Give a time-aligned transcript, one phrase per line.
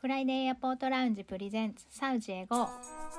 [0.00, 2.70] フライデーエアポートラウンジプレゼンツサウジへ GO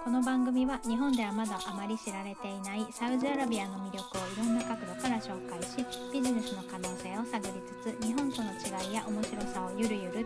[0.04, 10.22] この番組は日本ではまだあまり知られていないサウジアラビアの魅力をいろんな角度から紹介しビジネスの可能性を探りつつ日本との違いや面白さをゆるゆる語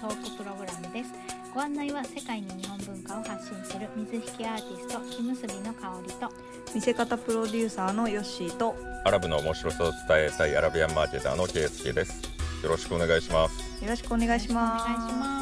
[0.00, 1.12] トークプログラムです。
[1.54, 6.32] ご案内は世界に日本文化を発信する水引アーティスト木結びの香りと。
[6.74, 8.74] 見せ方プロデューサーのヨッシーと。
[9.04, 12.22] アラブの面白さを伝えたいアラビアンマーケターのケイスケです。
[12.64, 13.84] よろしくお願いします。
[13.84, 15.35] よろしくお願いします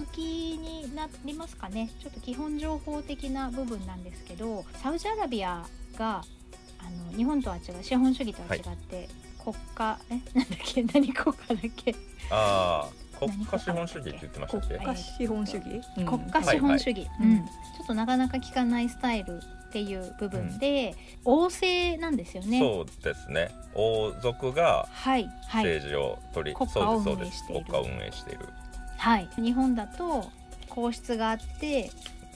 [0.00, 0.18] 続き
[0.58, 1.90] になりますかね。
[2.00, 5.64] ちょっと基本情報的な部分なんですけどサウジアラビア
[5.98, 6.22] が
[6.78, 9.08] あの日本とは違う資本主義とは違って、
[9.42, 10.82] 国家えなんだっけ？
[10.94, 11.94] 何国家だっけ？
[12.30, 14.78] ああ国家資本主義って言ってましたっけ？
[14.78, 16.06] 国家資本主義、うん。
[16.06, 19.36] 国家資本主義、はいうん、ちょっとなかなか聞かないスタイル
[19.68, 20.94] っていう部分で、
[21.26, 22.58] 王政なんですよね。
[22.60, 23.50] そうですね。
[23.74, 25.28] 王族がはい。
[25.48, 25.64] はい。
[25.64, 27.60] 政治を取り、国家をそうです運営している。
[27.60, 27.64] そうです。
[27.64, 28.48] 国家を運営している
[29.00, 29.28] はい。
[29.36, 30.30] 日本だと
[30.68, 31.90] 皇室があって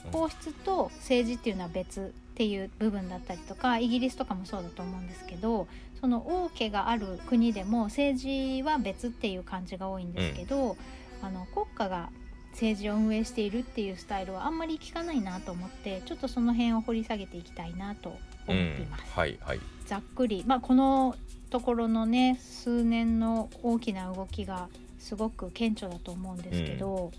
[0.05, 0.11] うん。
[0.11, 5.67] 皇室と政治っていうのは別っていう部分だったりとかイギリスとかもそうだと思うんですけど
[6.01, 10.75] その王家がある国でも政治は別っていう感じが多いんですけど、
[11.23, 12.09] あの国家が
[12.51, 19.03] 政治を運営しているっていうスタイルはあんまり聞かないなと思ってちょっとその辺を掘り下げていきたいなと思っています。
[19.13, 19.59] はいはい。
[19.87, 21.15] ざっくり、まあ、この
[21.49, 24.67] ところのね数年の大きな動きが
[25.05, 27.11] すごく顕著だと思うんですけど、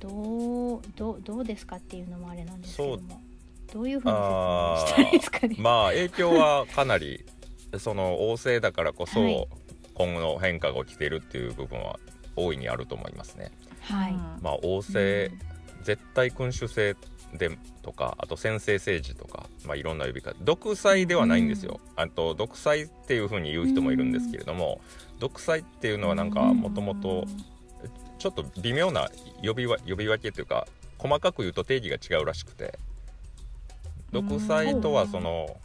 [0.00, 3.20] どうどうどうですかっていうのもあれなんですけども
[3.72, 5.56] どういうふうに説明したらいいですかね？
[5.58, 7.24] まあ影響はかなり
[7.78, 9.48] その王政だからこそ、はい。
[9.98, 11.98] 今後の変化が起きているっていう部分は
[12.36, 13.50] 大いにあると思いますね。
[13.80, 15.34] はい、まあ王政、
[15.84, 16.94] 絶対君主制
[17.34, 24.80] でとかあと専制政治とか、まあ、いろんな呼び方独裁ではないんですよ、あと独裁っていうふうに言う人もいるんですけれども、
[25.18, 27.26] 独裁っていうのはなんかもともと
[28.18, 29.10] ちょっと微妙な
[29.44, 30.66] 呼びわ呼び分けというか
[30.98, 32.78] 細かく言うと定義が違うらしくて
[34.12, 35.56] 独裁とはその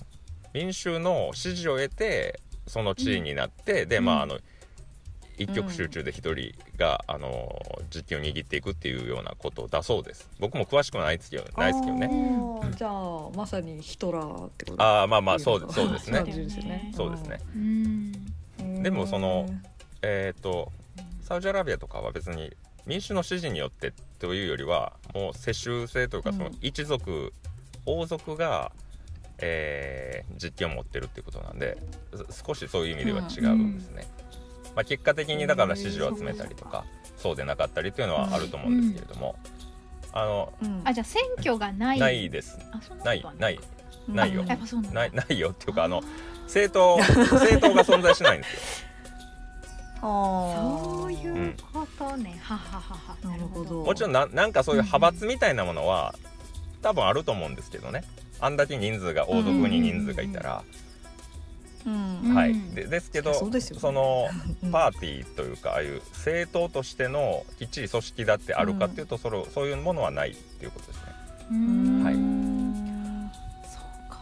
[0.53, 4.39] 民衆の支持を得てその地位になって、でまああの
[5.41, 10.29] 一極集中で一人が、あの実権を握っていくっていうようなことだそうです。
[10.39, 12.09] 僕も詳しくはないですけどないですけどね。
[12.77, 16.91] じゃあまさにヒトラーってことああまあまあそうですそうですね。
[16.95, 17.39] そうですね。
[18.83, 19.49] でもその
[20.01, 20.71] えっ、と
[21.21, 22.51] サウジアラビアとかは別に
[22.85, 26.37] 民主の支持によってというよりはもう世襲制というかうん。
[26.37, 27.33] その一族、
[27.85, 28.71] 王族が、
[29.39, 31.77] えー実権を持ってるっていうことなんで
[32.31, 34.07] す少しそういう意味では違うんですね、
[34.75, 36.85] まあ、結果的にだから支持を集めたりとか
[37.17, 39.35] そうでなかったりっていうのはあると思うんですけれども、
[40.13, 40.81] あのうん。
[40.83, 41.99] あじゃあ選挙がない。
[41.99, 42.57] ないです。
[43.03, 43.59] なないない
[44.07, 44.43] ないよ。
[44.43, 44.99] あやっぱそうなんだ。
[45.01, 46.01] ないないよっていうかあの
[46.43, 46.97] 政党
[47.35, 48.91] 政党が存在しないんですよ。
[50.01, 53.29] そういうことね、はははは。
[53.29, 53.83] なるほど。
[53.83, 56.15] もちろんななんかそういう派閥みたいなものは
[56.81, 58.03] 多分あると思うんですけどね。
[58.39, 60.63] あんだけ人数が王族に人数がいたら、
[61.89, 62.75] はい。
[62.75, 64.27] でですけどその
[64.63, 64.71] うん。
[64.71, 71.03] パーティーというかああいう政党としてのきっちり組織だってあるかっていうと、それそういうものはないっていうことですね。
[72.03, 72.13] はい。
[73.67, 74.21] そうか。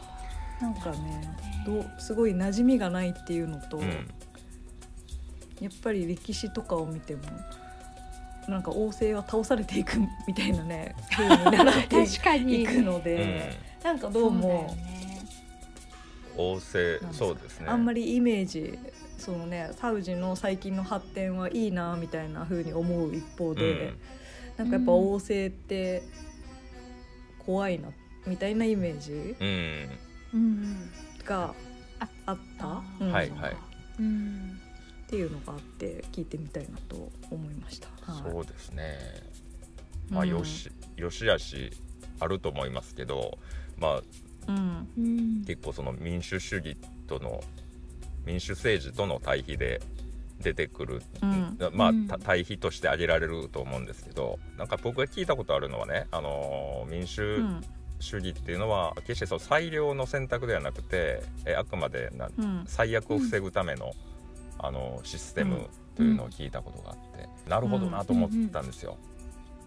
[0.62, 3.84] なんかねどうすごい馴染みがないっていうのと、うん。
[5.60, 7.24] やっぱり歴史とかを見ても
[8.48, 12.64] なんか王政は倒されていくみたいなね 風になられて確かに。
[12.64, 14.76] いくので、なんかどうも
[16.40, 17.66] そうだよね王政なんですかそうですね。
[17.68, 18.80] あんまりイメージ
[19.18, 23.94] そのねサウジの最近の発展はいいなみたいな風に思う一方で、
[24.58, 26.04] なんかやっぱ王政って
[27.46, 27.90] 怖いな
[28.26, 29.90] みたいなイメージうん、
[30.34, 30.90] うんうん
[31.26, 31.54] が
[32.00, 32.82] ああった？
[33.02, 33.12] うん。
[33.12, 33.56] はいはい。
[34.00, 34.60] うん
[35.08, 37.88] っていうのがあって聞いてみたいなと思いました。
[38.10, 38.32] はい。
[38.32, 38.98] そうですね。
[40.10, 41.72] まあうんよし、よしあし
[42.20, 43.38] あると思いますけど
[43.78, 44.02] まあ
[45.46, 46.78] 結構その民主主義
[47.08, 47.42] との
[48.26, 49.82] 民主政治との対比で
[50.42, 51.58] 出てくる、うん。
[51.74, 52.08] まあ、うん。
[52.08, 57.62] た対比として挙げられると思うんですけどなんか僕が聞いたことあるのはね、あのー民う主ん
[58.02, 62.64] 主義っていうのは決してその最良の選択ではなくてえあくまでなんうん。
[62.66, 63.92] 最悪を防ぐための、
[64.58, 68.98] あのシステムというのを聞いたことがあって、なるほどなと思ったんですよ。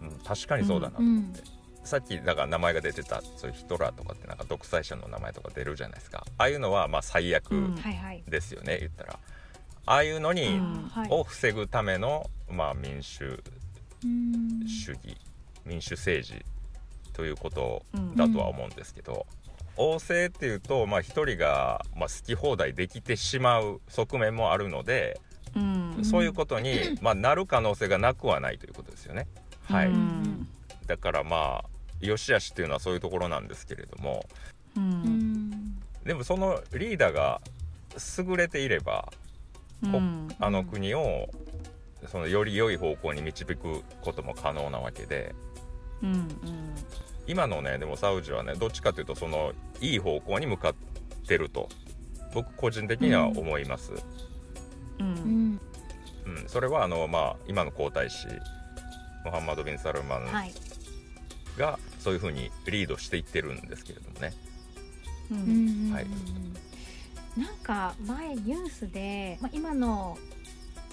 [0.01, 0.09] うん。
[0.25, 1.41] 確かにそうだなと思って。
[1.83, 6.25] さっきだから名前が出てたそういうヒトラーとかってなんか独裁者の名前とか出るじゃないですか。
[6.37, 7.51] ああいうのはまあ最悪
[8.27, 9.19] ですよね、言ったら。
[9.85, 10.89] ああいうのに、うん。
[10.89, 11.07] はい。
[11.09, 13.43] を防ぐための、まあ、民主
[14.03, 14.67] うん。
[14.67, 15.17] 主義
[15.65, 16.45] 民主政治
[17.13, 19.25] ということうんだとは思うんですけど、
[19.77, 25.19] 王政っていうと、まあ、一人が、まあ、好き放題できてしまう側面もあるので
[25.55, 25.99] うん。
[26.03, 29.27] そういうことに、まあ、なる可能性がなくはないということですよね。
[29.63, 30.47] はい、うん
[30.87, 31.72] だからまあ
[32.07, 34.25] 良し悪しっていうのはそういうところなんですけれども。
[34.75, 35.49] ううん。
[35.51, 37.41] んでもそのリーダーが
[38.27, 39.11] 優れていれば
[39.83, 40.27] うん。
[40.39, 41.29] あの国を
[42.07, 45.33] そのより良い方向に導くことも可能なわけで。
[46.01, 46.27] うん
[47.25, 50.75] 今のねでもサウジはねどっちかというとそのいい方向に向かっ
[51.25, 51.69] てると
[52.33, 53.93] 僕個人的には思います。
[53.93, 53.95] う
[54.99, 55.59] うんん。
[56.25, 58.27] うん、それはあの、まあ、今の皇太子
[59.25, 60.53] モハンマド・ビン・サルマンはい。
[61.57, 64.33] がそういうふうにリードしていってるんですけれどもね。
[65.31, 66.05] ううんんはい
[67.37, 70.17] なんか前ニュースで、まあ、今の、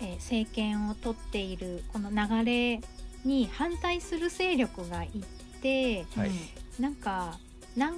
[0.01, 2.81] えー政権を取っているこの流れ
[3.25, 5.11] に反対する勢力がい
[5.61, 6.31] てはい
[6.79, 7.39] なんか
[7.77, 7.97] なん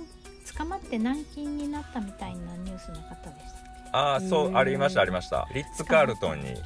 [0.59, 3.53] 捕まって軟禁になったみたいなニュースの方でし
[3.93, 3.97] た。
[3.97, 6.57] ああそうありましたありましたリッツ・カールトンにへ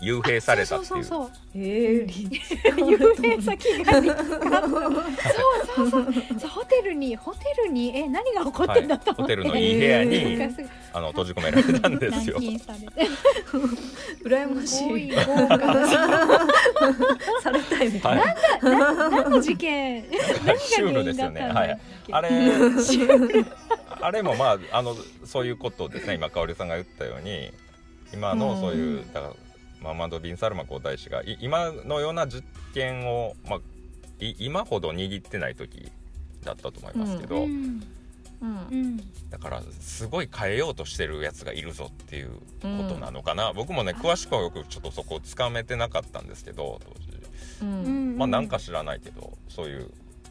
[0.00, 0.88] 幽閉されたっていう。
[0.88, 2.40] そうそうそうえーリ
[2.76, 6.12] 幽閉先が見つかったそうそう。
[6.38, 9.44] そうホテルにホテルにえ何が起こってんだと思って、はい。
[9.44, 12.36] ホテルのいい部屋になんかすぐあの閉じ込められたんですよ。
[12.38, 12.48] 軟。
[12.48, 13.10] 禁されて
[14.24, 15.12] 羨ますしごい。
[17.42, 17.88] されたい。
[17.90, 20.04] み たはいい、な何の事件。
[20.44, 21.40] 何がね。
[21.40, 21.80] はい、
[22.10, 22.30] あれ
[24.00, 26.14] あれもまああのそういうことですね。
[26.14, 27.52] 今香織さんが言ったように
[28.12, 29.12] 今のそういう、うん。
[29.12, 29.32] だから
[29.82, 33.60] ママド・ビン・サルマ皇太子がい今のような実験を、まあ、
[34.20, 35.90] い今ほど握ってない時
[36.44, 37.82] だったと思いますけど、うん。
[38.40, 38.58] うん。
[38.70, 38.96] うん。
[39.30, 42.38] だからすごい変えようとしてるやつがいるぞっていうこ
[42.88, 47.10] となのかな、僕もね詳しくはよくちょっとそこをつかめてなかったんですけど当時、
[47.62, 48.14] ううん。
[48.14, 49.90] んまあなんか知らないけどそういう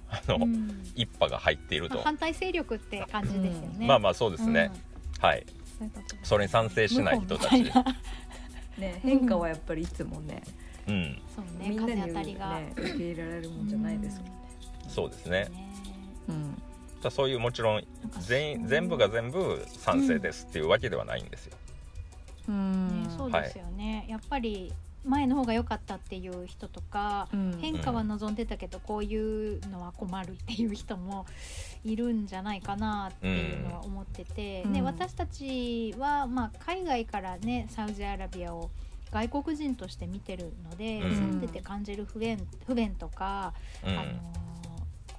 [0.10, 0.82] あの、うん。
[0.96, 1.96] 一派が入っていると。
[1.96, 4.72] まあ、反対勢力って感じですよね、まあまあそうですね、
[5.20, 5.40] はい。
[5.40, 7.72] うんそういうことそれに賛成しない人たち、
[8.82, 10.42] ね変化はやっぱりいつもね
[10.88, 11.22] うん。
[11.36, 14.32] そうねみんなに風当たりが、ね受け入れられるもんじゃないですもんね。
[14.88, 15.50] そうですね。
[16.28, 16.62] うん。
[17.02, 17.84] だそういうもちろん
[18.20, 21.58] 全員全部が全部賛成ですっていうわけではないんですよ、
[22.50, 23.04] うん。
[23.04, 24.72] ね、そうですよね、やっぱり
[25.04, 27.58] 前の方が良かったっていう人とか、うん。
[27.60, 31.26] 変化は望んでたけどこういうのは困るっていう人も
[31.84, 34.74] いるんじゃないかなっていうのは思ってて、うん。
[34.74, 38.70] ね、私たちは、まあ、海外からねサウジアラビアを
[39.12, 41.16] 外国人として見てるので、うん。
[41.16, 43.90] 住んでて感じる不便不便とか、うん。
[43.92, 44.08] あのー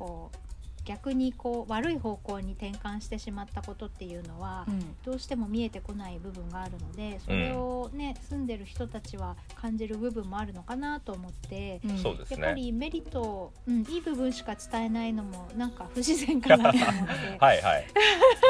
[0.02, 0.36] こう
[0.84, 4.96] 逆にこう悪い方向に転換してしまったことっていうのは、うん。
[5.04, 11.96] どうしても見えてこない部分があるのでそれをね、住んでる人たちは感じる部分もあるのかなと思って、うん。
[11.96, 17.38] やっぱねりメリット、うん、いい部分しか伝えないのもなんか不自然かなと思って。
[17.38, 17.86] はいはい。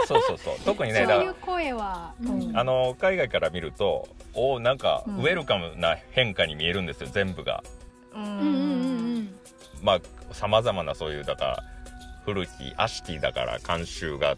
[0.06, 0.58] そうそうそう。
[0.64, 2.56] 特にねそういう声は、うん。
[2.56, 5.16] あの海外から見るとおなんかうん。
[5.18, 7.62] ウェルカムな変化に見えるんですよ全部が。
[8.14, 9.34] ううんうんうんうん。
[9.82, 10.00] まあ
[10.32, 11.71] さまざまなそういうだから
[12.24, 14.36] 古き悪しきだから慣習が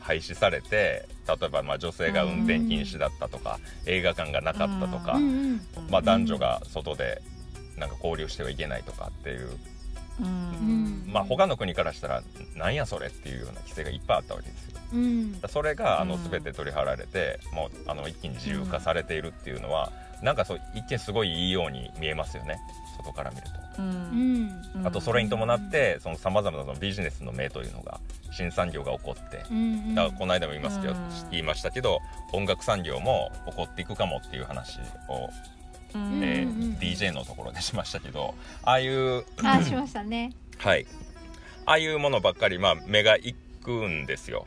[0.00, 5.60] 廃止されて例えばまあ女性が運転禁止だったとか、映画館がなかったとか、うんうん。
[5.88, 7.22] まあ、男女が外で
[7.76, 11.04] なんか交流してはいけないとかっていう、ううん。
[11.06, 12.22] まあ他の国からしたら
[12.56, 14.80] なんやそれっていうような規制がいっぱいあったわけですよ。
[14.94, 15.40] うん。
[15.48, 19.92] それがあのうん全て取り払われて、もうあの一気に自由化されているっていうのは、
[20.22, 22.60] なんかそう一見すごいいいように見えますよね
[22.96, 23.42] 外から見る
[23.76, 23.82] と。
[23.82, 24.46] ううん。
[24.46, 28.00] んあとそれに伴ってそのさまざまなビジネスの目というのが
[28.32, 30.98] 新産業が起こってうんだからこの間も言いますけど、うん。
[31.30, 32.00] 言いましたけど
[32.32, 35.30] 音楽産業も起こっていくかもっていう話を、
[35.94, 36.22] うん。
[36.22, 36.72] えーうんうん。
[36.74, 38.34] DJ のところでしましたけど
[38.64, 40.32] ああいうあしましたね。
[40.58, 40.86] はい。
[41.64, 44.46] ああいうものばっかり、まあ、目が行くんですよ。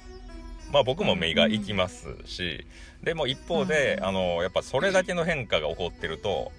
[0.72, 2.66] まあ僕も目が行きますし、
[3.04, 4.06] でも一方で、うん。
[4.06, 6.52] あのやっぱそれだけの変化が起こってると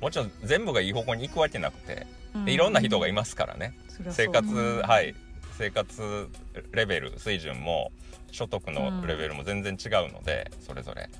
[0.00, 2.06] もちろん全部がいい方向に行くわけなくて
[2.44, 3.74] でいろんな人がいますからね、
[4.10, 5.14] 生活、うんはい。
[5.58, 6.28] 生活
[6.72, 7.92] レベル水準も
[8.30, 11.10] 所得のレベルも全然違うので、それぞれ。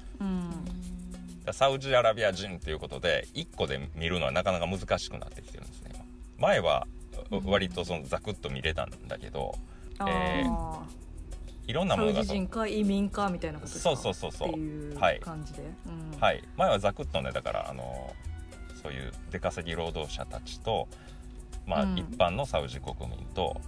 [1.53, 6.05] サウジアラビア人ということで1個で見るのはなかなか難しくなってきてるんですね今。
[6.39, 6.87] 前は
[7.31, 7.45] うん。
[7.45, 9.53] 割とそのザクッと見れたんだけど
[9.99, 10.81] あえー
[11.67, 13.95] いろんなものがサウジ人か移民かみたいなことですか？
[13.97, 14.49] そうそうそうそう。
[14.49, 15.21] っていうはい。
[15.21, 16.19] 感じで、うん。
[16.21, 16.43] はい。
[16.57, 18.15] 前はザクッとねだからあの
[18.83, 20.89] そういう出稼ぎ労働者たちと
[21.67, 21.99] まあ、うん。
[21.99, 23.61] 一般のサウジ国民と、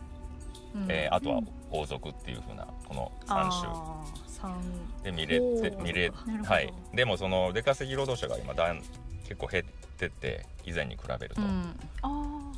[0.75, 0.87] うん。
[0.89, 1.41] えーあとは
[1.71, 4.55] 王族っていう風なこの3種あー三
[5.03, 6.13] で見れて見れ
[6.45, 6.73] はい。
[6.95, 8.83] でもその出稼ぎ労働者が今だん
[9.23, 9.65] 結構減っ
[9.97, 11.41] てて以前に比べると、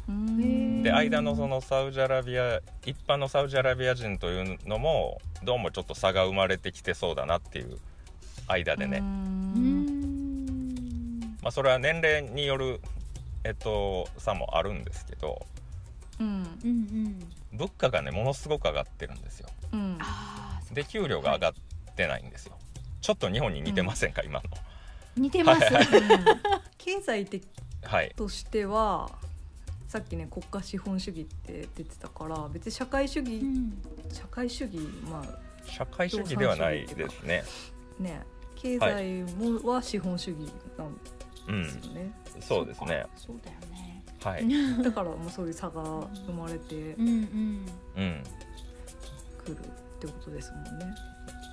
[0.08, 0.82] うん。
[0.82, 7.78] で間のそのサウジアラビア一般のサウジアラビア人というのもどうもちょっと差が生まれてきてそうだなっていう
[8.48, 9.00] 間でうね、
[11.44, 12.80] まあ、それは年齢による、
[13.44, 15.44] えっと、差もあるんですけど
[16.18, 16.26] うん。
[16.26, 17.18] うんうん。
[17.52, 19.48] 物価がねものすごく上がってるんですよ。
[19.72, 19.98] うん。
[20.72, 21.54] で給料が上がっ
[21.94, 22.56] てないんですよ、
[23.00, 24.44] ちょっと日本に似てませんか、今の。
[25.16, 25.86] 似てます、はい
[26.78, 27.44] 経済的
[27.82, 28.12] はい。
[28.16, 29.10] としては
[29.88, 33.82] さっきね国家資本主義って出てたから別に社会主義、うん。
[34.10, 34.78] 社会主義
[35.10, 37.44] まあ社会主義ではないですね。
[37.98, 38.22] ね。
[38.54, 41.00] 経済もは資本主義なんうん
[41.46, 43.06] ですよね、そうですね。
[43.16, 44.02] そうだよね。
[44.22, 44.82] はい。
[44.82, 45.82] だからもうそういう差が
[46.26, 47.66] 生まれてうんうん。
[47.96, 48.22] うん
[49.44, 49.62] くるっ
[50.00, 50.86] てことですもんね。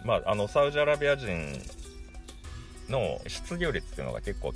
[0.06, 1.28] まああのサウジアラビア人
[2.90, 4.54] の失業率っていうのが結構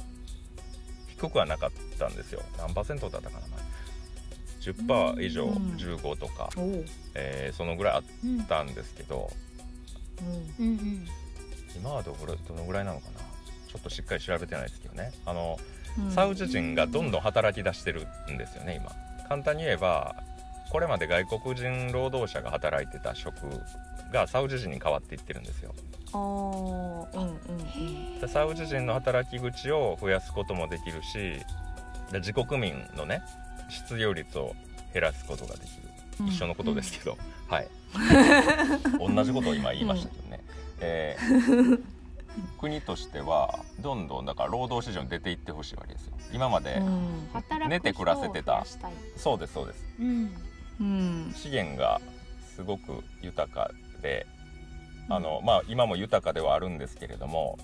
[1.09, 2.41] 低くはなかったんですよ。
[2.57, 3.45] 何パーセントだったかな
[4.61, 5.75] 10%以上うん。
[5.75, 6.49] 15とか、
[7.13, 9.29] えーそのぐらいあっうんたんですけど。
[10.59, 10.65] うん。
[10.65, 11.07] うん
[11.75, 13.14] 今はどぐらどのぐらいなのかな
[13.75, 15.11] ちょっとしっかり調べてないですけどね。
[15.25, 15.59] あの
[15.99, 16.11] うん。
[16.11, 18.91] サウジ人がどんどん働き出してるんですよね今。
[19.27, 20.15] 簡単に言えば
[20.71, 23.35] これまで外国人労働者が働いてた職
[24.13, 25.73] がサウジ人に変わっていってるんですよ。
[26.13, 27.01] うん
[28.21, 31.39] うんサウジ人の働き口を増やすこともできるし
[32.11, 33.21] で自国民のね
[33.69, 34.55] 失業率を
[34.93, 35.85] 減らすことができる。
[36.29, 37.17] 一緒のことですけど、
[37.49, 37.67] はい。
[39.13, 40.39] 同じことを今言いましたけどね、
[40.79, 41.94] えー
[42.59, 46.13] 国としてはどんどんだから労働市場に出ていってほしいわけですよ。
[46.33, 46.81] 今まで、
[47.67, 48.63] 寝て暮らせてた。
[49.15, 49.85] そうですそうです。
[49.99, 50.29] うん。
[50.79, 51.33] うん。
[51.35, 52.01] 資源が
[52.55, 54.25] すごく豊かで
[55.09, 57.57] あの、まあ今も豊かではあるんですけれども、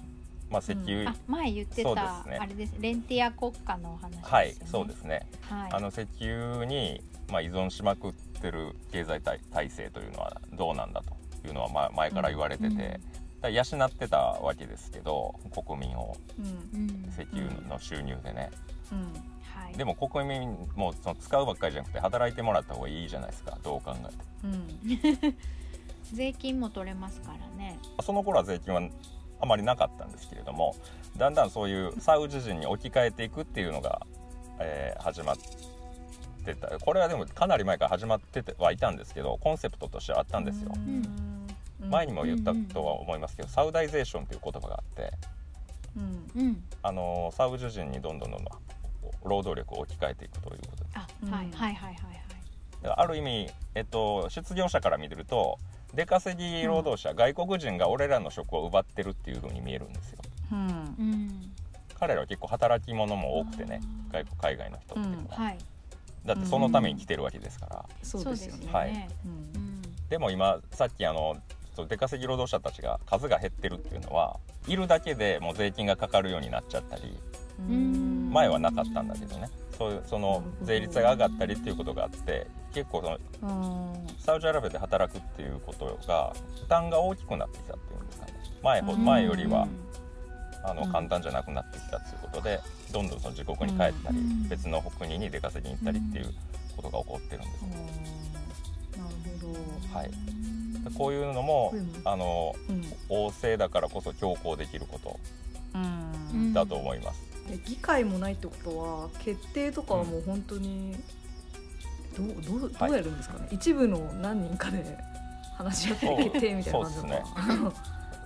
[0.50, 2.38] まあ、石油、あ前言ってそうでた、すね。
[2.40, 4.30] あれですレンティア国家のお話ですよね。
[4.30, 5.28] はいそうですね。
[5.50, 5.70] はい。
[5.72, 7.02] あの石油に、
[7.32, 11.02] まあ、依存しまくってる経済体体制というのはどうなんだ
[11.42, 16.16] というのは、まあ、前から言われてて、うんだ養ってたわけですけど国民を。
[16.40, 16.46] うん。
[16.46, 18.50] うん石油の収入でね、
[18.92, 19.00] うん。
[19.44, 19.74] はい。
[19.78, 23.58] でも国民もその使うばっかりじゃなくて働いてもらった方がいいじゃないですか。
[23.64, 24.10] どう考え
[24.44, 24.54] ても。
[24.54, 25.36] うん。
[26.14, 27.80] 税金も取れますからね。
[28.02, 28.82] その頃は税金は
[29.40, 30.76] あまりなかったんですけれども
[31.18, 34.06] だんだんそういうサウジ人に置き換えていくっていうのが、
[34.60, 35.36] えー始まっ
[36.46, 36.80] てた。
[36.80, 41.31] これはでもかなり前から始まっててはいたんですけどコンセプトとしてはあったんですよ、うん
[41.90, 45.14] 前にも言ったとは思いますけど、サウダイゼーションという言葉があって
[45.98, 46.42] うん。
[46.42, 46.64] うん。
[46.84, 50.90] あのサウジ人にどんどんどんどん労働力を置き換えていくということで。
[50.94, 51.32] あ、うん。
[51.32, 52.22] はいはいはいはい
[52.84, 55.60] ある意味、えっと、失業者から見てると
[55.94, 60.20] 出稼ぎ労働者、外国人が俺らの職を奪ってるっていう風に見えるんですよ。
[60.52, 60.58] うん。
[60.58, 60.64] う
[61.04, 61.52] ん。
[62.00, 65.58] 彼らは結構働き者も多くてね外国海外の人っていうのは、はい。
[66.26, 68.68] だってそのために来てるわけですから、そうですよね。
[68.72, 68.90] はい。
[68.90, 69.32] うん。
[69.32, 69.82] うん。
[70.10, 71.38] でも今さっきあの
[71.76, 77.18] そう出稼ぎ労働者たちが数が減ってるっていうのはいるだけでもう税金がかかるようになっちゃったり
[77.70, 78.30] うん。
[78.32, 79.50] 前はなかったんだけどね。
[79.78, 83.18] そういうその税率が上がったりっていうことがあって結構その
[83.50, 84.08] うん。
[84.20, 88.34] サウジアラビアで働くっていうことが負担が大きくなってきたっていうんですかね。
[88.64, 89.68] 前前よりは
[90.64, 92.60] あのうん簡単じゃなくなってきたっていうことで
[92.94, 94.48] どんどんその自国に帰ったりうん。
[94.48, 96.34] 別の国に出稼ぎに行ったりっていう
[96.76, 97.68] ことが起こってるんですよ。
[98.98, 99.98] なるほど。
[100.00, 100.10] はい。
[100.10, 100.16] で
[100.98, 101.92] こういうのもうん。
[102.06, 102.84] あのうん。
[103.10, 105.20] 王政だからこそ強行できること。
[105.74, 105.78] う
[106.38, 106.54] ん。
[106.54, 110.96] だと思います、で議会もないってことは決定とかはもう本当に
[112.18, 112.28] どう
[112.60, 114.98] どうどうやるんですかね、一部の何人かで
[115.58, 117.74] 話し合って決定みたいな感じなのかな。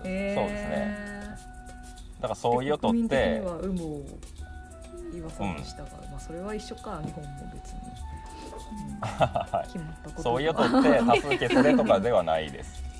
[0.03, 0.35] えー。
[0.35, 1.15] そうですね。
[2.21, 4.05] だからそういうを取っ国民的てには有無を
[5.13, 7.79] 言わさずしたから、まあそれは一緒か日本も別に、
[10.21, 12.83] そういうを取って多数決でとかではないです。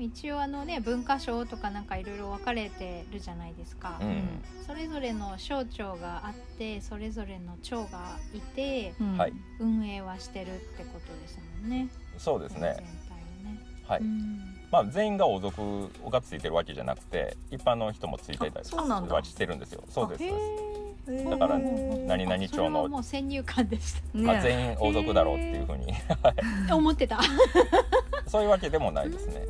[0.00, 4.42] 一応あのね文化省とかなんかいろいろ分かれてるじゃないですか、うん。
[4.66, 9.16] それぞれの省庁があってそれぞれの長がいてうん。
[9.18, 9.32] はい。
[9.58, 11.88] 運営はしてるってことですもんね。
[12.18, 12.76] そうですね。
[12.78, 14.56] 全体をね、はい、うん。
[14.72, 19.84] まあ全員が王族がついてるわけじゃなくて一般の人もついていたりはしてるんですよ。
[19.88, 20.24] そうです。
[20.24, 20.69] へそうですー
[21.28, 25.92] だからね何々町のもう先入観でしまあ、全員王族だろうっていうふうに。
[26.68, 27.20] た思ってた。
[28.26, 29.42] そういうわけでもないですね。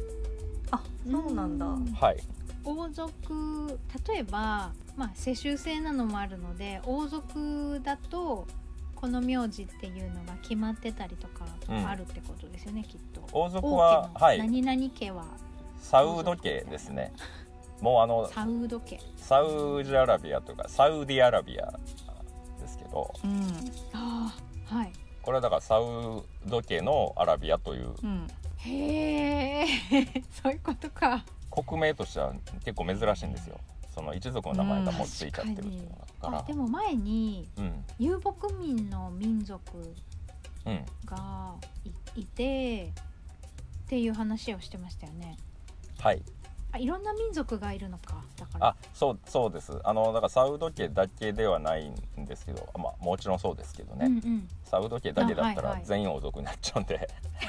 [0.71, 2.23] あそうなんだ、うんはい。
[2.65, 8.47] 王族例えば、まあ、世襲制なのもあるので王族だと
[8.95, 13.27] この名字っていうのが決まってたりとかうんあるってことですよね、きっと。
[13.33, 14.41] 王族ははい。
[14.41, 15.25] 王家の何々家は。
[15.81, 17.13] サウド家ですね
[17.81, 18.99] もうあのサウド家。
[19.17, 21.73] サウジアラビアとかサウディアラビア
[22.61, 23.43] ですけどうん。
[23.93, 24.35] あ
[24.71, 24.93] あはい。
[25.23, 28.27] これはだからサウド家のアラビアといううん。
[28.59, 29.67] へえ
[30.43, 31.25] そういうことか。
[31.51, 32.33] 国名としては
[32.65, 33.59] 結構珍しいんですよ。
[33.95, 35.89] その一族の名前がもうついちゃってるっていう
[36.23, 36.39] のが。
[36.41, 37.85] あでも前にうん。
[37.99, 39.61] 遊牧民の民族
[40.67, 40.85] うん。
[41.07, 41.55] が
[42.15, 42.93] いいて
[43.85, 45.37] っていう話をしてましたよね。
[45.99, 46.23] はい
[46.73, 48.23] あいろんな民族がいるのか。
[48.39, 48.67] だから。
[48.69, 49.79] あそうそうです。
[49.85, 54.49] あのだからサウド家だけではないんですけどまあもちろんそうですけどね、うんうん。
[54.65, 57.09] サウド家だけだったら全員王族になっちゃうんで、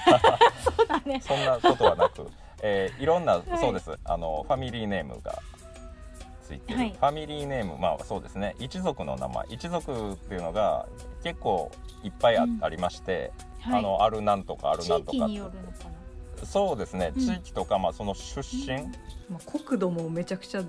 [0.63, 1.21] そうだね。
[1.21, 2.27] そんなことはなく、
[2.61, 3.05] えーい。
[3.05, 3.91] ろんな、いそうです。
[4.05, 5.39] あのファミリーネームが
[6.43, 6.89] ついてる、はい。
[6.91, 8.55] ファミリーネームまあそうですね。
[8.59, 9.45] 一族の名前。
[9.49, 10.87] 一族っていうのが
[11.23, 11.71] 結構
[12.03, 12.59] いっぱいあ,、うん。
[12.61, 13.79] ありまして、はい。
[13.79, 15.90] あのあるなんとかある地なんとか域によるのかな
[16.45, 17.25] そうですね、うん。
[17.25, 18.83] 地域とか、まあ、その出身、
[19.29, 20.63] まあ、国土もめちゃくちゃ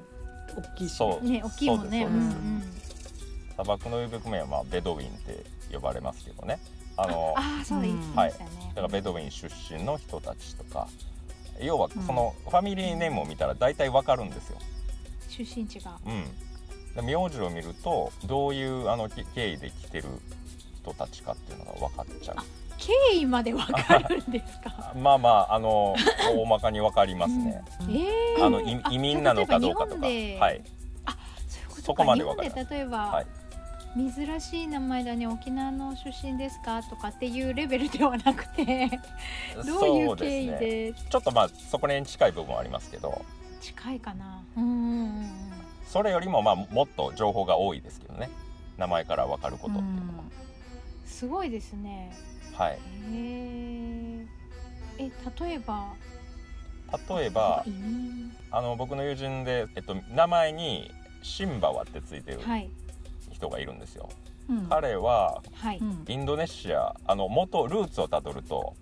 [0.56, 0.96] 大きいし。
[0.96, 1.24] そう。
[1.24, 2.02] ね大きいもんね。
[2.02, 3.52] そうですそうです。
[3.52, 6.58] 砂漠の遊牧民は、まあ、ベドウィンって呼ばれますけどね。
[6.96, 10.88] あのああそうだ言ってましたよね、だからベドウィン出身の人たちとか
[11.58, 12.02] 要はうん。
[12.02, 14.58] そのファミリーネームを見たら大体わかるんですよ。
[15.28, 15.98] 出身地が。
[16.04, 16.24] うん、
[16.94, 20.04] で名字を見るとどういうあのき経緯で来てる
[20.82, 22.34] 人たちかっていうのが分かっちゃ
[23.10, 24.92] 経緯までわかるんですか？
[24.94, 25.94] う まあまああの
[26.34, 27.62] 大まかに分かりますね。
[27.80, 27.96] うん。
[27.96, 28.06] え
[28.38, 30.06] えあの移移民なのかどうかとか。
[30.06, 30.10] はい。
[30.10, 31.82] そういうことか。
[31.82, 32.58] そこまでわかります。
[32.60, 33.26] 日本で例えば、はい。
[33.94, 38.88] 珍しい名前だね沖縄の出身ですかとかっていうレベルではなくて
[39.66, 40.58] どういう経緯そうですね。
[40.58, 43.22] でちょっとまあそこに近い部分はありますけど。
[43.60, 44.42] 近いかな。
[44.56, 45.30] うん
[45.86, 48.30] それよりもまあもっと情報が多いですけどね。
[48.78, 50.24] 名前から分かることっていうのは、
[51.04, 52.10] すごいですね
[52.54, 52.72] はい。
[52.72, 52.76] へ
[53.14, 54.26] え
[54.98, 55.94] え例えば？
[57.08, 57.64] 例えば
[58.50, 60.90] あの僕の友人で、えっと、名前に
[61.22, 62.68] シンバワってついてるはい。
[63.30, 64.10] 人がいるんですよ、
[64.50, 64.66] うん。
[64.68, 66.04] 彼ははい、うん。
[66.06, 68.74] インドネシアあの元ルーツをたどると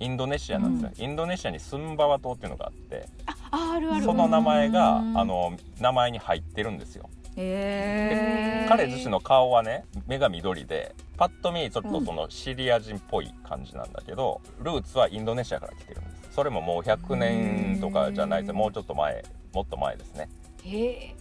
[0.00, 4.04] インドネシアなんですよ、インドネシアにスンバワ島っていうのがあってあああるある。
[4.04, 5.18] その名前がうん。
[5.18, 7.08] あの名前に入ってるんですよ。
[7.36, 16.34] へえ彼自身の顔はね目が緑でパッと見ちょっとそのシリア人っぽい感じなんだけど、ルーツはインドネシアから来てるんです。
[16.34, 18.50] それももう100年とかじゃないです。
[18.50, 19.24] うんもうちょっと前。
[19.54, 20.28] もっと前ですね。
[20.64, 21.14] へえ。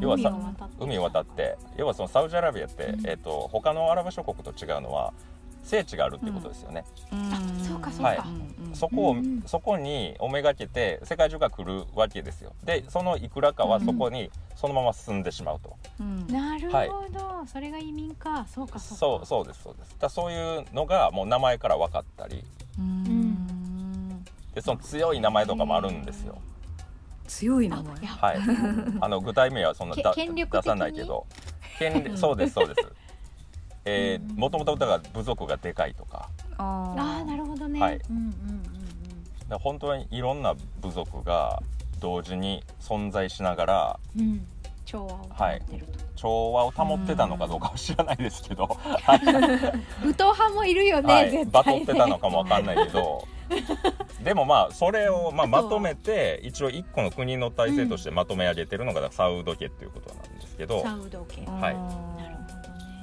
[0.00, 0.36] 要はさ
[0.80, 3.06] 海を渡って要はそのサウジアラビアって、うん。
[3.06, 5.12] えっと他のアラブ諸国と違うのは
[5.62, 8.08] 聖地があるっていうことですよね、あそうかそうか。
[8.08, 8.18] はい。
[8.18, 12.54] うんそこを、うんそこにおめがけて世界中が来るわけですよ。
[12.64, 16.26] でそのいくらかはそこにそのまま進んでしまうと、うん。
[16.26, 16.88] なるはい。
[16.88, 18.46] ほど、それが移民か。
[18.46, 19.26] そうかそうか。
[19.26, 19.96] そうそうですそうです。
[19.98, 22.44] だそういうのがもう名前から分かったり。
[22.78, 24.24] うん。
[24.54, 26.38] でその強い名前とかもあるんですよ。
[27.26, 27.94] 強い名前。
[28.06, 28.38] はい。
[29.00, 30.62] あの具体名はそんなだけ権力的に？
[30.62, 31.26] 出さないけど。
[31.78, 32.86] 権利そうですそうです
[33.84, 36.28] えうんー、もともとだから部族がでかいとか。
[36.58, 38.00] あああなるほどね、はい。
[38.10, 38.62] うんうんうん
[39.48, 41.62] だ本当にいろんな部族が
[42.00, 44.22] 同時に存在しながらうん。
[44.22, 44.46] うん
[44.84, 48.66] 調和を保ってると、調和を保ってたのかどうかは知らないですけど、
[50.02, 51.44] 武闘派もいるよね、はい、絶対。
[51.44, 53.26] ねバトってたのかもわかんないけど。
[54.24, 61.76] でもまあそれをまあまとめて一応一個の国の体制としてまとめ上げてるのがサウド家っていうことなんですけど、サウド系あはい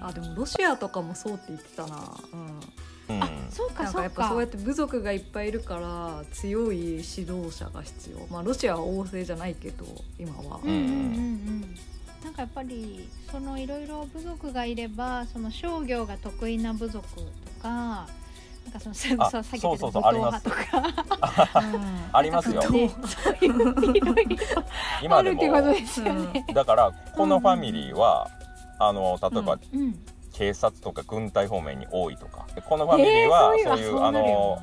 [0.01, 1.97] あでもロシアとかもそうって言ってたな、
[2.33, 3.23] うん、うん。
[3.23, 6.97] あそうかなんそうかかやっぱそうやって部族がいっぱいいるから強い指
[7.31, 8.27] 導者が必要。
[8.29, 9.85] まあロシアは王政じゃないけど
[10.17, 11.75] 今は、うんうんうんうん。
[12.23, 17.23] なんかやっぱりそのいろいろ部族がいればその商業が得意な部族と
[17.61, 18.07] か
[18.65, 20.47] なんかそのそうさっき言ってた武闘そうそうそうあります。
[20.47, 21.63] 派とか
[22.11, 22.61] ありますよ。
[22.61, 24.35] なんかねそういういろいろ
[25.01, 25.15] 今でも。
[25.15, 26.45] あるってことですよね。
[26.53, 28.29] だからこのファミリーは、
[28.79, 29.99] あの例えばうん
[30.31, 32.45] 警察とか軍隊方面に多いとか。
[32.67, 34.59] このファミリーはえーそういうあの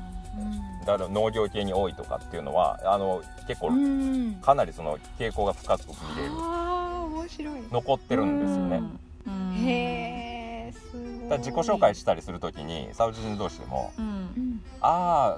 [0.83, 4.35] うだから農業系に多いとかっていうのはあの結構んうん。
[4.37, 6.31] かなりその傾向が深く見れる。
[6.35, 7.61] ああ面白い。
[7.71, 8.83] 残ってるんですよね。
[9.27, 9.55] うん。
[9.67, 11.29] へえ。
[11.29, 14.05] だ自己紹介したりするときにサウジ人同士でもうん。
[14.05, 15.37] うん「あ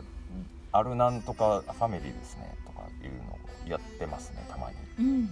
[0.72, 3.32] ああるなんとかファミリーですね」とかいうの
[3.66, 5.28] をやってますねたまに。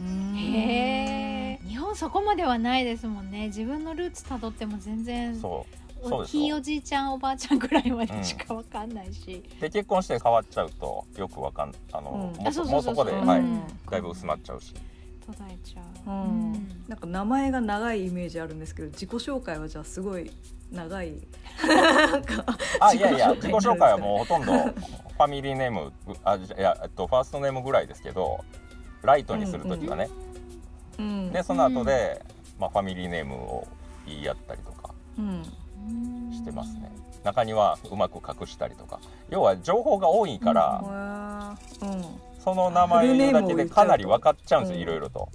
[0.00, 0.36] うんうん。
[0.36, 3.46] へえ日本そこまではないですもんね。
[3.46, 5.34] 自分のルーツたどっても全然
[6.26, 6.56] ひいよ。
[6.56, 12.18] おじいちゃんおばあちゃんぐらいまでしかわかんないし、で結婚して変わっちゃうとよくわかんあの、うん。
[12.20, 13.26] もうあそこで、うん。
[13.26, 14.74] はい、うんだいぶ薄まっちゃうし。
[15.26, 16.52] 途絶えちゃう、うん。
[16.86, 20.30] なんか名前が長いイメージあるんですけど自己紹介はじゃあすごい
[20.70, 21.14] 長い。
[22.80, 28.44] あいやいや自己紹介はもうほとんどファミリーネームあじゃいや、えっと、ファーストネームぐらいですけど
[29.06, 30.10] ライトにする時はね、
[30.98, 31.32] うん。
[31.32, 32.22] でその後で、
[32.58, 33.66] まあ、ファミリーネームを
[34.06, 35.42] 言い合ったりとかうん
[35.88, 36.90] うんしてますね。
[37.24, 39.00] 中にはうまく隠したりとか。
[39.30, 41.56] 要は情報が多いから、
[42.38, 44.82] その名前だけでかなり分かっちゃうんですようん。
[44.82, 45.28] いろいろと、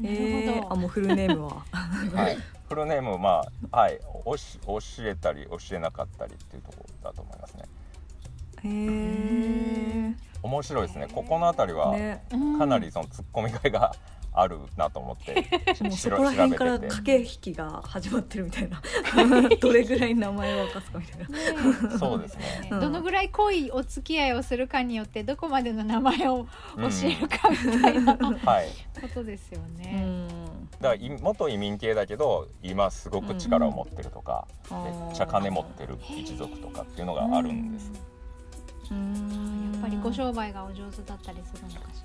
[0.00, 1.64] なるほど、えーあもうフルネームは。
[1.72, 3.98] はい、フルネームまあはい。
[4.24, 7.64] おし教えたり教えなかったりっていうところだと思いますね。
[8.62, 8.68] へ
[10.10, 11.08] え面白いですね。
[11.12, 11.94] ここの辺りは
[12.58, 13.92] かなりそのツッコミがいが
[14.32, 17.00] あるなと思って そしろこら辺から調べてて。
[17.00, 18.82] 駆け引きが始まってるみたいな。
[19.60, 21.26] どれぐらい名前を明かすかみたいな。
[21.28, 22.68] ねそうですね。
[22.70, 22.80] うん。
[22.80, 28.68] どのぐらい濃いお付き合いをするかによってどこまでの名前をうん教えるかみたいなこはい。
[29.14, 29.92] とですようね。
[30.02, 30.28] ん。
[30.28, 34.82] だからい元移民系だけど今すごく力を持ってるとか、うん。
[34.84, 38.15] めっちゃ金持ってる一族とかっていうのがあるんです、うん
[38.94, 42.02] やっぱりご商売がお上手だったりするのかし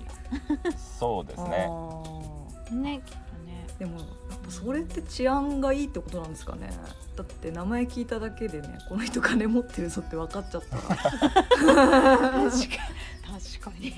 [0.98, 1.68] そうですね。
[2.70, 3.66] ねきっとね。
[3.76, 4.06] ーでもやっ
[4.44, 6.70] ぱそれって治安がいいってことなんですかね。
[7.16, 10.82] だって名前聞いただけでねこの人金持ってるぞって分かっちゃったら。
[10.82, 11.76] 確か
[12.38, 12.50] に。
[12.50, 13.92] 確かに。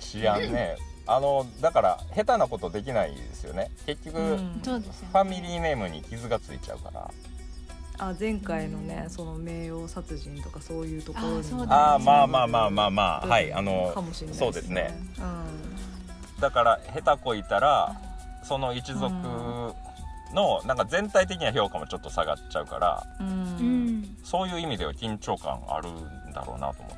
[0.00, 0.76] 治安ね。
[1.06, 3.70] あのだから下手なことできないですよね。
[3.86, 4.36] 結局、うん。
[4.36, 4.60] ね。
[4.62, 7.10] ファミリーネームに傷がついちゃうから
[8.02, 11.72] あ前回のねその名誉殺人とかそういうところにあそうだね。
[11.72, 14.98] ああまあまあまあまあまあはいあのかもしれないそうですね。
[16.38, 18.00] うだから下手こいたら
[18.42, 19.10] その一族
[20.32, 23.36] のなんか全体的な評価もちょっと下がっちゃうからんうん。
[23.36, 24.16] うん。
[24.24, 26.96] そういう意味では緊張感あるんだろうなと思って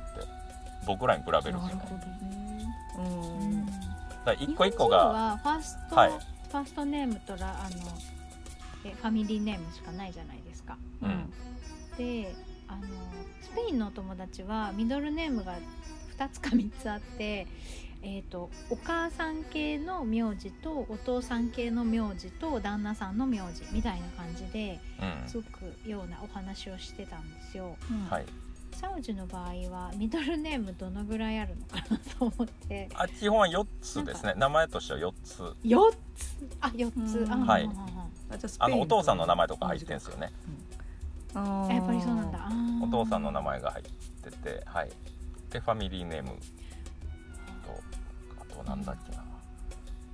[0.87, 1.53] 僕らに比べるとね。
[1.59, 2.75] なるほどね。
[2.97, 3.49] ううん。
[3.63, 3.81] んだか
[4.27, 6.09] ら一個一個日本人がはファースト、はい。
[6.11, 7.77] ファーストネームとらあの
[8.85, 10.77] えファミリーネームしかないじゃないか。
[11.01, 11.33] うん。
[11.97, 12.33] で
[12.67, 12.81] あの
[13.41, 15.57] スペインのお友達はミドルネームが
[16.17, 17.47] 2つか3つあって、
[18.01, 25.27] えー、とお母さん系の名字とお父さん系の名字と旦那さんの名字みたいな感じでうん。
[25.27, 27.75] つくようなお話をしてたんですよ。
[28.09, 28.25] はい。
[28.75, 32.89] サウジの場合はミドルネームどのぐらいあるのかなと思って。
[32.95, 34.33] あ基本は4つですね。
[34.35, 35.43] 名前としては4つ。
[35.63, 36.57] 4つ？
[36.59, 37.31] あ4つ、うん。
[37.31, 37.63] あはい。
[37.63, 37.92] うんうんうん
[38.59, 40.31] あのお父さんの名前とか入ってんですよね。
[41.33, 41.67] あー。
[41.69, 42.47] あやっぱりそうなんだ。
[42.83, 43.85] お父さんの名前が入っ
[44.31, 44.89] ててはい。
[45.49, 46.29] でファミリーネーム。
[46.29, 46.35] と
[48.39, 49.23] あとなんだっけな。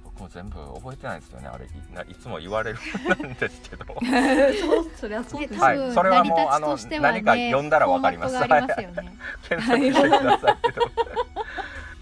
[0.04, 1.48] 僕も全部覚えてないですよね。
[1.48, 3.86] あれいないつも言われる なんですけど。
[3.86, 5.60] そうそりゃそうです。
[5.62, 5.94] はい。
[5.94, 8.40] それはもうあの何か読んだらわかります。
[8.40, 8.48] ね。
[8.48, 10.82] 検索してくださいけど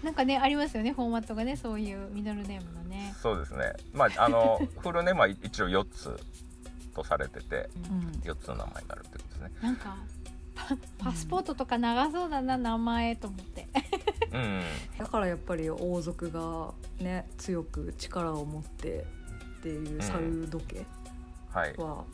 [0.02, 3.14] なんかねありますよねフォーマットがねそういうミドルネームのね。
[3.20, 3.72] そうですね。
[3.92, 6.16] まああの フルネームは一応4つ
[6.94, 8.00] とされててうん。
[8.22, 9.50] 4つの名前があるってことですね。
[9.60, 9.96] なんか
[10.54, 13.68] パパスポートとか長そうだな名前と思って。
[14.32, 14.62] うんうん。
[14.98, 19.06] だからやっぱり王族がね強く力を持って
[19.58, 20.86] っていうサウド家
[21.50, 21.76] はい。
[21.76, 22.04] は、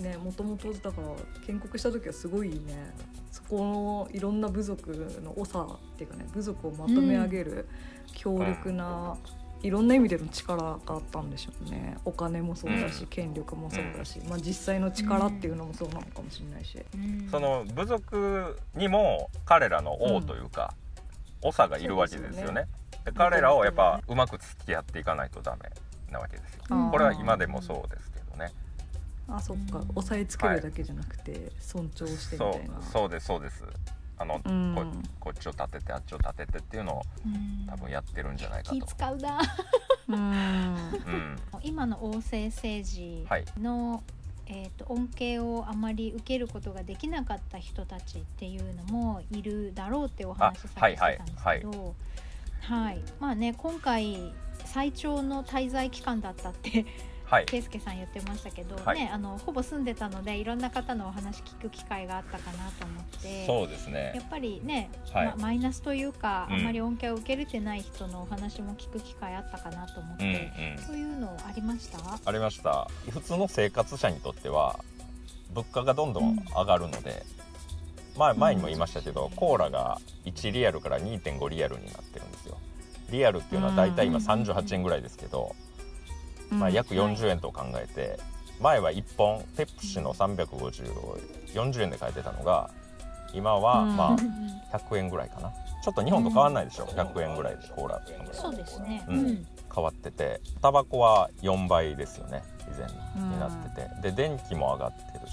[0.00, 1.08] ねもともとだから
[1.46, 3.21] 建国した時はすごいねそ
[3.52, 7.68] このいろんな部族の長っていうかね部族をまとめ上げる
[8.14, 9.18] 強力な、
[9.62, 11.98] いろんな意味での力があったんでしょうね。
[12.06, 13.06] お金もそうだし、うん。
[13.08, 16.78] 権力もそうだし、まあ、実際の力っていうのもそうなのかもしれないし、
[17.30, 20.72] その部族にも彼らの王というか、
[21.42, 22.64] 長がいるわけですよね。
[23.04, 25.68] で彼らをやっぱうまく付き合っていかないとダメ
[26.10, 26.62] なわけですよ。
[26.70, 26.90] うん。
[26.90, 28.11] これは今でもそうです。
[29.36, 29.78] あそっか。
[29.78, 29.90] うん。
[29.94, 33.64] 押さえつけるだけじゃなくて尊重してみそたいな、うそうですそうです。
[34.18, 34.74] あの、うん。
[34.74, 34.84] こ
[35.20, 37.02] こっちを立ててあっちを立ててっていうのを
[37.68, 38.86] 多分やってるんじゃないか気と。
[38.86, 39.40] 使うな。
[40.08, 40.16] うん。
[40.16, 43.44] うん、今の王政政治はい。
[43.60, 44.02] の、
[44.46, 51.94] えー、と恩恵をあまり受けることができなかった人たちっていうのもいるだろうってお話されてたんですけど
[52.60, 53.00] はい。
[53.18, 54.32] まあね今回
[54.64, 56.84] 最長の滞在期間だったって
[57.32, 57.46] はい。
[57.46, 63.46] 圭介さん言ってましたけど、はいねあのほぼ住んでたのでいろんな方のお話聞く機会があったかなと思って。
[63.46, 64.28] そうですやねっ。
[64.30, 70.78] ぱりね、はいまマイナスというか、うんあまり恩恵を受けれてない人のお話も聞く機会あったかなと思っうんうんて、。
[70.86, 71.98] そういうのありました？
[72.26, 74.78] ありました普通の生活者にとっては
[75.54, 77.22] 物価がどんどん上がるので、
[78.18, 82.58] 前前にも言いましたけど、コーラが1リアルから2.5リアルになってるんですよ
[83.10, 85.54] リアルっていうのはだいたい今うん38円ぐらいですけど、
[86.58, 88.18] まあ、約40円と考えて、
[88.60, 91.18] 前は1本ペプシの350を
[91.54, 92.70] 40円で買えてたのが
[93.34, 93.96] 今はうん。
[93.96, 94.18] まうん
[94.72, 95.52] あ100円ぐらいかな。
[95.82, 98.00] ちょっと日本と変わんないでしょ100円ぐらいでコーラ
[98.32, 99.04] そうですね。
[99.08, 99.18] うん。
[99.18, 99.46] うん。
[99.74, 102.86] 変わっててタバコは4倍ですよね以前
[103.30, 105.32] になってて、で電気も上がってるし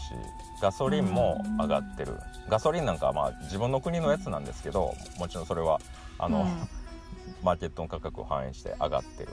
[0.62, 2.15] ガソリンも上がってる、
[2.47, 5.79] ガソリンなんかはまあ自分の国のやつなんですけどもちろんそれは
[6.17, 6.47] あの、
[7.43, 9.32] マーケットの価格を反映して上がってる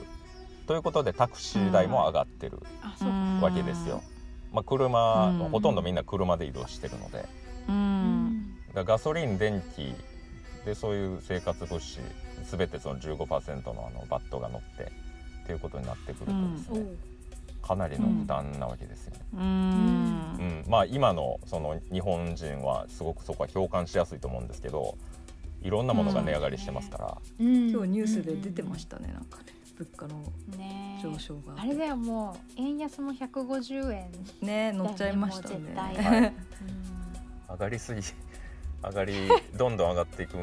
[0.67, 2.59] ということでタクシー代も上がってる。
[3.41, 4.01] わけですよ、
[4.51, 7.25] まあ、車、うんほとんどみんな車で移動してるので。
[7.69, 8.27] ううん。
[8.27, 9.93] んだガソリン電気
[10.65, 11.99] でそういう生活物資
[12.43, 14.91] 全てその15%のあのバットが乗って
[15.43, 16.85] っていうことになってくるとですね、
[17.61, 19.19] かなりの負担なわけですよね。
[19.35, 19.43] うーん。
[19.43, 20.63] うん。
[20.67, 24.97] まあ今のその日本人はすごくそこは共感しやすいと思うんですけど
[25.61, 30.23] いろんなものが値上がりしてますから、今今日ニュースで出てましたねなんかね物価の
[30.57, 30.99] ね。
[31.03, 34.11] 上昇があれだよもう円安も150円。
[34.41, 36.33] ね乗っちゃいましたね。
[37.49, 38.01] 上がりすぎ
[38.83, 39.13] 上がり
[39.55, 40.35] どんどん上がっていく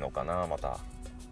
[0.00, 0.78] のかなまた。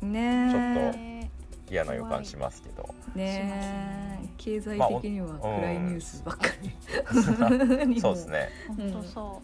[0.02, 0.50] ね。
[0.50, 1.30] ちょっとね
[1.70, 2.94] 嫌な予感しますけど。
[3.14, 4.20] ね。
[4.36, 8.48] 経済的には暗いニュースばっかり、日本 そうですね。
[8.68, 9.42] 本当そ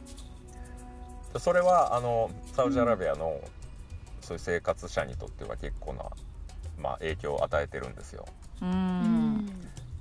[1.38, 3.40] それはあのサウジアラビアの
[4.20, 6.05] そういう生活者にとっては結構な、
[6.83, 8.27] まあ、影響を与えてるんですよ。
[8.61, 8.75] うう、うん。
[8.75, 9.47] ん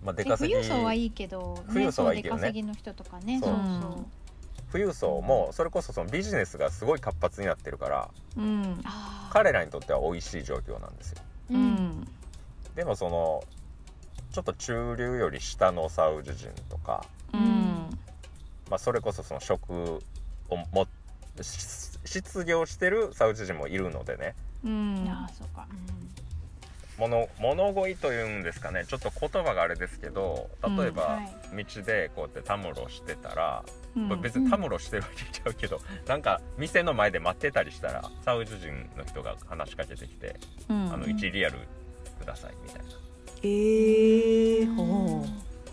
[0.03, 2.41] まあ、出え稼ぎ富裕層はいいけど、ね、富裕層はいいけどね。
[2.41, 3.39] そう出稼ぎの人とかね。
[3.39, 3.55] そそう。
[3.55, 4.05] うそう
[4.71, 8.81] 富裕層もそれこそそのビジネスがすごい活発になってるからうん。
[9.31, 11.21] 彼らにとっては美味しい状況なんですよ。
[11.51, 11.61] ううん。
[11.75, 12.07] ん
[12.75, 13.43] でもその
[14.31, 17.89] ちょっと中流より下のサウジ人とか、うん。
[18.69, 19.73] まあ、それこそその職
[20.49, 20.87] をも
[21.41, 21.59] し
[22.05, 24.35] 失業してるサウジ人もいるのでね。
[24.63, 25.05] うん。
[25.09, 25.67] あーそうか、
[27.01, 28.85] 物物乞いというんですかね。
[28.87, 31.19] ちょっと言葉があれですけど例えば、
[31.51, 33.63] 道でこうやってたむろしてたら、
[33.95, 41.57] うんこれ別にたむろしてるわけちゃうけど、なんか店の前で待ってたりしたらサウジ人の人が話しかけてきて「うんあの1リアル
[42.19, 42.85] ください」みたいな。
[43.43, 45.27] えー、ほう。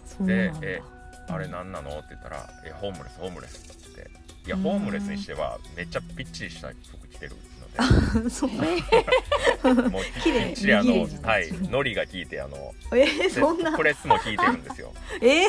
[0.07, 0.61] そうなんだ。
[0.61, 0.83] でえ
[1.29, 4.11] 「あれ何なの?」って言ったら「いやホームレスホームレス」って言って。
[4.47, 4.62] いやうん。
[4.62, 7.37] ホームレスにしてはめっちゃぴっちりした服着てる
[7.83, 8.51] のそう。
[8.51, 13.77] なんでもう綺麗ちりあのはいのりが効いてあのえー、そんな。
[13.77, 14.93] プレスも効いてるんですよ。
[15.21, 15.47] え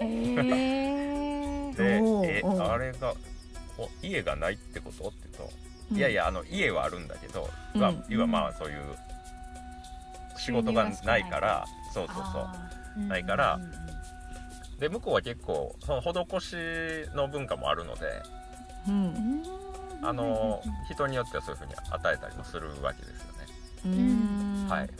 [0.00, 2.00] ー、で
[2.40, 3.14] えあれが
[3.76, 5.08] お家がないってこと？
[5.08, 5.50] って言う
[5.90, 7.80] と、いやいややあの家はあるんだけど、うん。
[7.80, 8.82] まあ要はまあそういう
[10.36, 13.06] 仕事がないからそうそうそう。
[13.06, 13.60] ないから
[14.80, 16.56] で向こうは結構その施し
[17.14, 18.00] の文化もあるので
[18.88, 19.42] うん
[20.02, 23.46] あの人によってはそういうふうに与えたりもするわけですよね、
[23.86, 24.68] うん。
[24.68, 24.90] はい。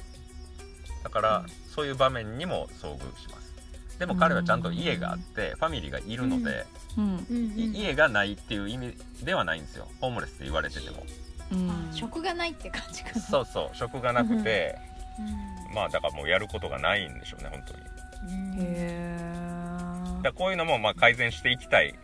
[1.04, 3.98] だからそういう場面にも遭遇します。
[3.98, 7.26] でも彼はちゃんと家があってファミリーがいるので、うん。
[7.56, 9.88] い家がないっていう意味ではないんですよ。
[10.00, 11.04] ホームレスって言われてても。
[11.52, 11.92] うん。
[11.92, 13.20] 食がないって感じかな。
[13.20, 13.76] そうそう。
[13.76, 14.76] 職がなくて、
[15.18, 15.74] うん。
[15.74, 18.64] まあだからもうやることがないんでしょうね本当に。
[18.64, 20.22] へー。
[20.22, 21.94] らこういうのもまあ改善していきたい、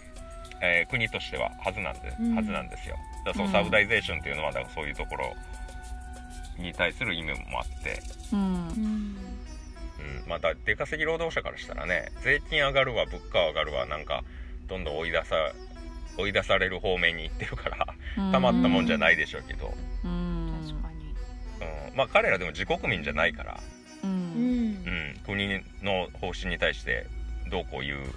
[0.64, 2.35] えー国としてははずなんで、うん。
[2.37, 2.96] はずなんですよ。
[3.24, 3.53] だからそうのん。
[3.53, 5.35] サウダイゼーションっていうのはだからそういうところ
[6.59, 8.00] に対する意味もあって、
[8.33, 8.38] うん。
[8.38, 9.16] うん。
[9.98, 14.24] うんまあだ出稼ぎ労働者からしたらね税金上がるわ物価上がるわなんか
[14.68, 15.35] どんどん追い出さ
[16.16, 17.87] 追い出される方面に行ってるから
[18.33, 19.72] たまったもんじゃないでしょうけど、
[20.05, 20.61] うん。
[20.66, 21.14] 確かに。
[21.90, 23.61] うん、まあ彼らでも自国民じゃないから、
[24.05, 24.85] ううんん。
[24.87, 25.48] うん、国
[25.83, 27.07] の方針に対して
[27.50, 28.14] どうこう言う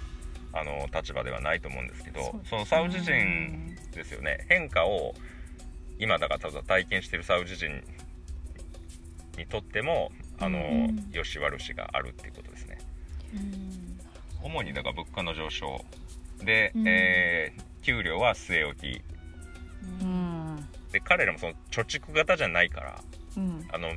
[0.52, 4.46] あの立場ではないと思うんですけどそうそのサウジ人ですよね。
[4.48, 5.14] 変化を
[5.98, 7.82] 今だからただ体験してるサウジ人
[9.36, 11.08] にとってもあの、うん。
[11.12, 12.78] 良し悪しがあるっていうことですね。
[13.34, 13.98] うん。
[14.42, 15.84] 主にだから物価の上昇
[16.44, 16.88] で、うん。
[16.88, 19.02] えー給料は据え置き。
[20.02, 20.68] うん。
[20.92, 23.00] で彼らもその貯蓄型じゃないから
[23.36, 23.66] うん。
[23.72, 23.88] あの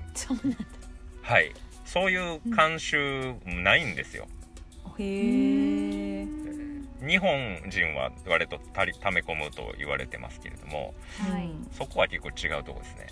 [1.22, 1.52] はい。
[1.84, 4.28] そういう慣習ないんですよ、
[5.00, 6.28] へえ
[7.06, 11.50] 日本人は割とたり溜め込むと言われてますけれどもはい。
[11.72, 13.08] そこは結構違うとこですね。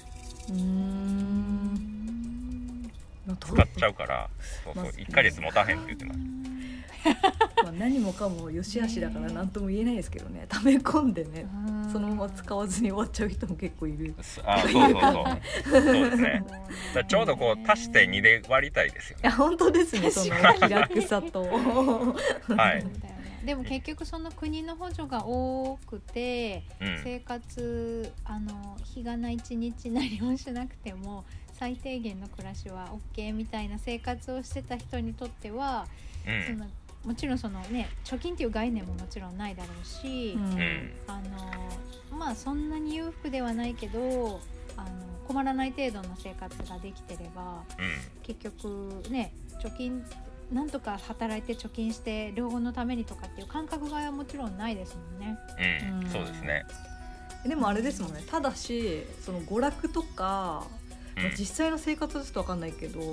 [0.50, 2.00] うーん。
[3.40, 4.30] 使っちゃうから
[4.64, 6.20] そうそうまあ1ヶ月持たへんって言ってます。
[7.64, 10.46] まあ何もかも良し悪しだから何とも言えないですけどね。
[10.50, 14.14] 溜め込んでねうんそのまま使わずに終わっちゃう人も結構いる。
[14.46, 15.22] あそうそうそ
[15.78, 15.82] う。
[15.82, 16.44] そうですね
[17.08, 19.20] ちょうどこう足して2で割りたいですよ。
[19.22, 20.12] いや本当ですね。
[20.12, 21.44] その気楽さと。
[21.44, 22.86] はい。
[23.46, 27.02] でも結局その国の補助が多くてうん。
[27.04, 35.88] 生活あの日がな一日何もしなくても最低限の暮らしは OK みたいな生活をしてた人にとっては、
[36.28, 36.58] うん。
[36.58, 36.70] その
[37.06, 40.44] もちろんそのね貯金っていう概念ももちろんないだろうし、うん。
[40.44, 40.92] うん。
[41.08, 44.42] あのまあそんなに裕福ではないけど
[44.86, 44.90] あの
[45.28, 48.24] 困らない程度の生活ができてればうん。
[48.24, 50.06] 結局ね貯金
[50.52, 55.38] なんとか働いて貯金して老後のためにとかっていう感覚がもちろんないですもんね。
[55.92, 56.10] うん、うん。
[56.10, 56.66] そうですね、
[57.46, 58.24] でもあれですもんね。
[58.28, 60.66] ただしその娯楽とか、
[61.38, 63.04] 実際の生活はちょっと分かんないけどっ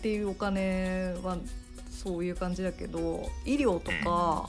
[0.00, 1.36] ていうお金は
[1.90, 4.48] そういう感じだけど医療とか、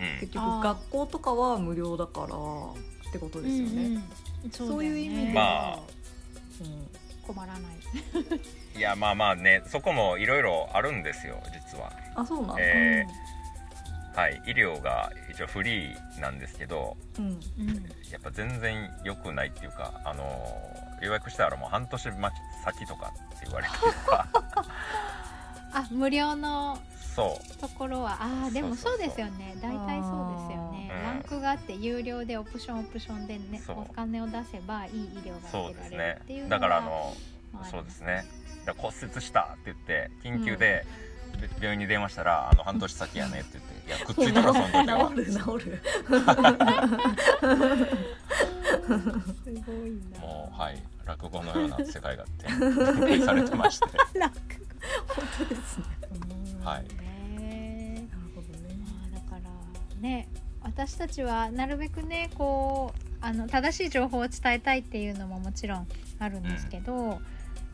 [0.00, 0.20] うん。
[0.20, 4.02] 結局学校とかは無料だからってことですよね。
[4.44, 5.32] うんうんそういう意味で。
[5.32, 5.70] まあ。
[5.72, 5.82] は、
[6.60, 6.88] うん。
[7.26, 7.62] 困らない。
[8.76, 11.92] いやまあまあねそこもいろいろあるんですよ実は。
[12.16, 13.06] あそうなんだ、え
[14.14, 17.24] はい医療が一応フリーなんですけどうん。
[17.58, 20.22] うんうんやっぱ全然良くないっていうかあの
[21.02, 24.28] 予約したらもう半年待ち先とかって言われてるとか
[25.72, 26.78] あ無料の
[27.14, 27.56] そう。
[27.58, 28.12] ところは。
[28.20, 29.54] ああでもそうですよね。
[29.62, 30.53] 大体そうですよね。
[30.53, 30.53] うん
[31.14, 37.16] ランクがあって有料でオプションオプションでねお金を出せばいい医療そが受けらうですねれるっていうのだからあはの
[37.52, 38.24] まあそうですね。
[38.64, 40.86] だから骨折したって言って緊急で、
[41.40, 45.10] べ病院に電話したら「あの半年先やね」って言って「いやくっついたらその時は。
[45.10, 45.32] 治る治
[45.70, 45.82] る。
[49.44, 50.18] すごいな。
[50.20, 52.48] もうはい落語のような世界が展
[53.00, 53.86] 開されてまして。
[54.18, 54.34] 楽
[55.08, 55.84] 本当ですね。
[56.64, 56.84] はい
[57.38, 58.08] ね。
[58.10, 58.74] なるほどね。
[58.84, 59.40] まあだから
[60.00, 60.28] ね
[60.64, 65.86] 私たちはなるべくねこうあの正しい情報を伝えたいっていうのももちろん
[66.18, 67.20] あるんですけど、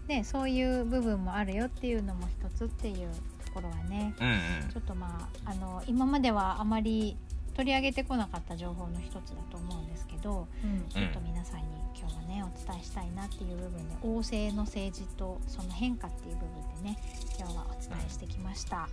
[0.07, 3.09] ね、そういう部分もあるよっていうのも一つっていう
[3.47, 4.39] ところはねうんうん。
[4.73, 7.17] ちょっとまああの今まではあまり
[7.55, 10.89] 取り上げてこなかった情報の一つだと思うんですけどうん。
[10.89, 11.67] ちょっと皆さんに
[11.99, 16.99] 今日はねお伝えしたいなっていう部分で王政の政治とその変化っていう部分でね
[17.39, 18.89] 今日はお伝えしてきました。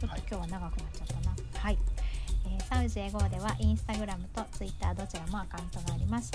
[0.00, 1.34] ちょっと今日は長くなっちゃったな。
[1.60, 1.78] はい、
[2.50, 6.30] えサウジエゴーではインスタグラムとツイッターどちらもアカウントがあります。